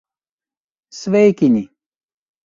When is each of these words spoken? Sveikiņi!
Sveikiņi! 0.99 1.61